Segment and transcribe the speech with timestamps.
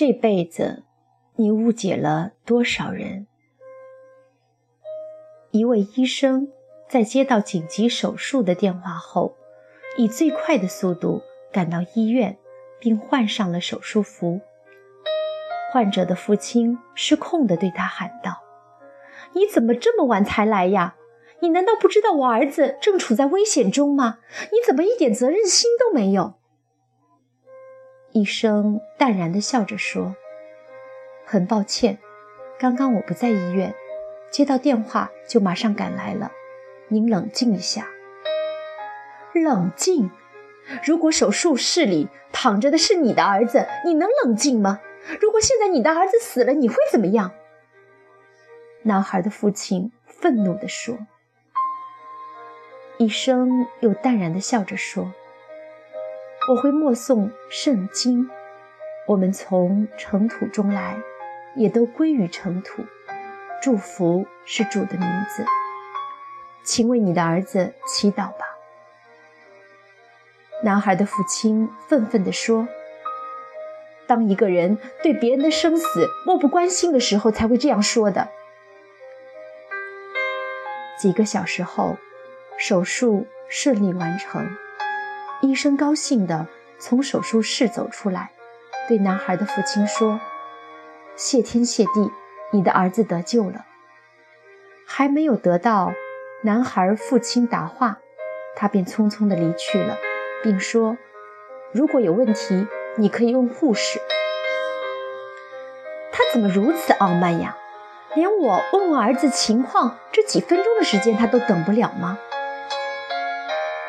[0.00, 0.84] 这辈子，
[1.34, 3.26] 你误解了多少人？
[5.50, 6.52] 一位医生
[6.88, 9.34] 在接到紧急手术的电话后，
[9.96, 12.38] 以最快的速度赶到医院，
[12.78, 14.40] 并换上了手术服。
[15.72, 18.44] 患者的父亲失控地对他喊道
[19.34, 20.94] ：“你怎么这么晚才来呀？
[21.40, 24.20] 你难道不知道我儿子正处在危险中吗？
[24.52, 26.34] 你怎么一点责任心都没有？”
[28.18, 30.16] 医生淡然地笑着说
[31.24, 31.98] ：“很抱歉，
[32.58, 33.72] 刚刚我不在医院，
[34.28, 36.32] 接到电话就马上赶来了。
[36.88, 37.86] 您冷静一下。
[39.32, 40.10] 冷静？
[40.84, 44.80] 如果手术室里躺着的是你的儿子，你能冷静吗？
[45.20, 47.30] 如果现在你的儿子死了，你会怎么样？”
[48.82, 50.98] 男孩的父亲愤怒地说。
[52.96, 55.12] 医生又淡然地笑着说。
[56.48, 58.30] 我会默诵圣经，
[59.06, 60.98] 我们从尘土中来，
[61.54, 62.86] 也都归于尘土。
[63.60, 65.44] 祝福是主的名字，
[66.64, 68.46] 请为你的儿子祈祷吧。
[70.64, 72.66] 男孩的父亲愤愤地说
[74.08, 78.30] ：“当一个人对别人的生死漠不关心的时候，才会这样说的。”
[80.98, 81.98] 几个小时后，
[82.56, 84.48] 手术顺利完成。
[85.40, 86.48] 医生高兴地
[86.80, 88.32] 从手术室走出来，
[88.88, 90.20] 对男孩的父亲说
[91.14, 92.10] ：“谢天谢地，
[92.52, 93.64] 你的儿子得救了。”
[94.84, 95.92] 还没有得到
[96.42, 98.00] 男孩父亲答话，
[98.56, 99.96] 他便匆匆地离去了，
[100.42, 100.98] 并说
[101.70, 102.66] ：“如果有问题，
[102.96, 104.00] 你可以问护士。”
[106.10, 107.56] 他怎么如此傲慢呀？
[108.14, 112.18] 连我问问儿子情况这几分钟的时间他都等不了吗？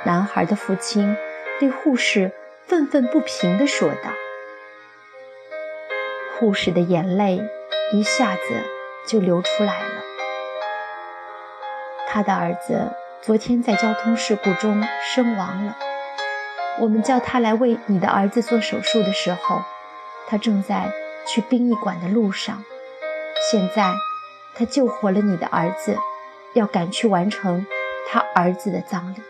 [0.05, 1.17] 男孩的父亲。
[1.59, 2.31] 对护士
[2.67, 4.11] 愤愤不平地说道
[6.39, 7.41] ：“护士的眼泪
[7.91, 8.41] 一下子
[9.05, 10.01] 就流出来了。
[12.07, 14.81] 他的儿子昨天在交通事故中
[15.13, 15.77] 身亡了。
[16.79, 19.61] 我们叫他来为你的儿子做手术的时候，
[20.27, 20.89] 他正在
[21.27, 22.63] 去殡仪馆的路上。
[23.51, 23.93] 现在
[24.55, 25.97] 他救活了你的儿子，
[26.53, 27.67] 要赶去完成
[28.07, 29.21] 他儿子的葬礼。”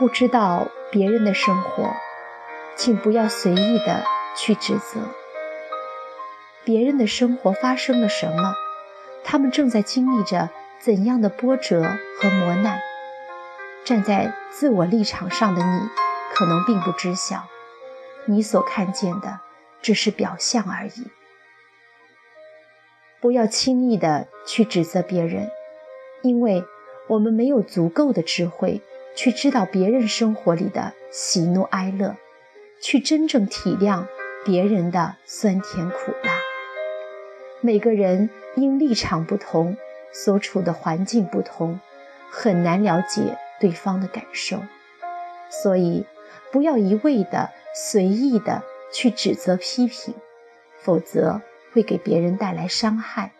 [0.00, 1.94] 不知道别人的生活，
[2.74, 4.02] 请不要随意的
[4.34, 4.98] 去指责
[6.64, 8.54] 别人的生活发生了什么，
[9.22, 12.80] 他们正在经历着怎样的波折和磨难。
[13.84, 15.80] 站在自我立场上的你，
[16.32, 17.46] 可能并不知晓，
[18.24, 19.40] 你所看见的
[19.82, 21.08] 只是表象而已。
[23.20, 25.50] 不要轻易的去指责别人，
[26.22, 26.64] 因为
[27.06, 28.80] 我们没有足够的智慧。
[29.14, 32.16] 去知道别人生活里的喜怒哀乐，
[32.80, 34.06] 去真正体谅
[34.44, 36.32] 别人的酸甜苦辣。
[37.60, 39.76] 每个人因立场不同，
[40.12, 41.80] 所处的环境不同，
[42.30, 44.62] 很难了解对方的感受。
[45.50, 46.06] 所以，
[46.52, 48.62] 不要一味的随意的
[48.92, 50.14] 去指责批评，
[50.78, 53.32] 否则会给别人带来伤害。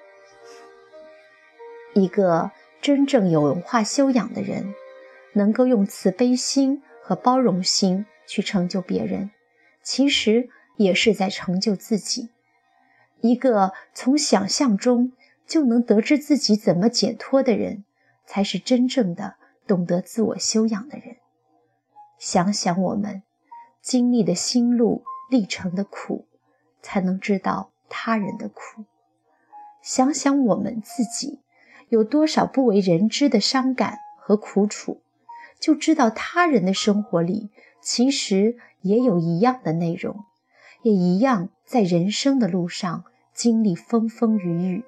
[1.95, 2.51] 一个
[2.83, 4.75] 真正有文化修养的人。
[5.33, 9.31] 能够用慈悲心和包容心去成就别人，
[9.83, 12.31] 其实也是在成就自己。
[13.21, 15.13] 一个从想象中
[15.47, 17.85] 就能得知自己怎么解脱的人，
[18.25, 19.35] 才是真正的
[19.67, 21.17] 懂得自我修养的人。
[22.19, 23.23] 想想我们
[23.83, 26.27] 经历的心路历程的苦，
[26.83, 28.85] 才能知道他人的苦。
[29.83, 31.41] 想想我们自己
[31.89, 35.01] 有多少不为人知的伤感和苦楚。
[35.61, 37.51] 就知道他人的生活里
[37.83, 40.25] 其实也有一样的内容，
[40.83, 43.05] 也一样在人生的路上
[43.35, 44.85] 经历风风雨雨。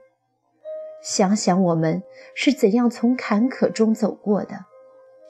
[1.03, 2.03] 想想我们
[2.35, 4.65] 是怎样从坎坷中走过的，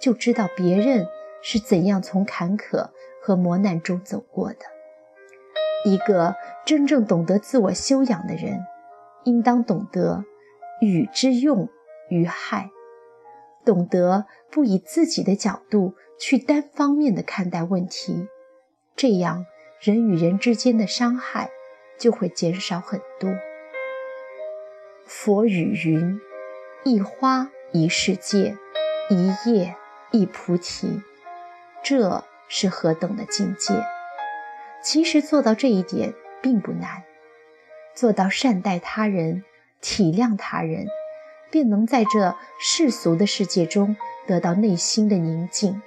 [0.01, 1.07] 就知道别人
[1.43, 2.91] 是怎样从坎坷
[3.23, 4.59] 和磨难中走过的。
[5.85, 8.61] 一个真正懂得自我修养的人，
[9.25, 10.25] 应当懂得
[10.81, 11.69] 与之用
[12.09, 12.71] 与害。
[13.65, 18.29] 懂得不以自己的角度去单方面的看待问题，
[18.97, 19.47] 这样
[19.81, 21.51] 人与人之间的伤害
[21.99, 23.31] 就会减少很多。
[25.07, 26.21] 佛语云
[26.85, 28.57] ：“一花一世界，
[29.11, 29.75] 一叶
[30.11, 31.03] 一菩提。”
[31.85, 33.75] 这是何等的境界？
[34.83, 37.03] 其实做到这一点并不难，
[37.95, 39.45] 做到善待他人、
[39.81, 40.87] 体谅他人。
[41.53, 43.97] 便能在这世俗的世界中
[44.27, 45.83] 得到内心的宁静。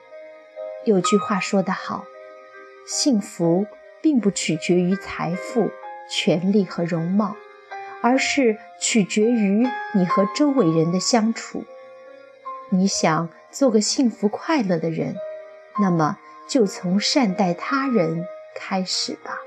[0.86, 2.06] 有句话说得好
[2.88, 3.66] ：“幸福
[4.00, 5.72] 并不取决于财富、
[6.10, 7.36] 权力和容貌，
[8.02, 11.66] 而是取决于你和周围人的相处。
[12.70, 15.16] 你想做个幸福快乐的人，
[15.82, 19.40] 那么就从善待他人开始吧。